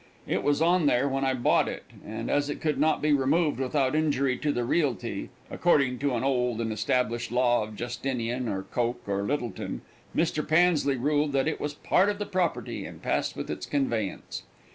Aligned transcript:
It 0.25 0.41
was 0.41 0.63
on 0.63 0.87
there 0.87 1.07
when 1.07 1.23
I 1.23 1.35
bought 1.35 1.67
it, 1.67 1.83
and 2.03 2.31
as 2.31 2.49
it 2.49 2.59
could 2.59 2.79
not 2.79 3.03
be 3.03 3.13
removed 3.13 3.59
without 3.59 3.93
injury 3.93 4.35
to 4.39 4.51
the 4.51 4.63
realty, 4.63 5.29
according 5.51 5.99
to 5.99 6.15
an 6.15 6.23
old 6.23 6.59
and 6.59 6.73
established 6.73 7.31
law 7.31 7.61
of 7.63 7.75
Justinian 7.75 8.47
or 8.49 8.63
Coke 8.63 9.03
or 9.07 9.21
Littleton, 9.21 9.83
Mr. 10.15 10.41
Pansley 10.47 10.97
ruled 10.97 11.33
that 11.33 11.47
it 11.47 11.61
was 11.61 11.75
part 11.75 12.09
of 12.09 12.17
the 12.17 12.25
property 12.25 12.83
and 12.83 12.99
passed 13.03 13.35
with 13.37 13.51
its 13.51 13.67
conveyance. 13.67 14.41